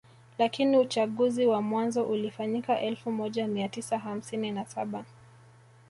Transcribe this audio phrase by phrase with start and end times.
[0.37, 5.05] Lakini uchaguzi wa mwanzo ulifanyika elfu moja mia tisa hamsini na saba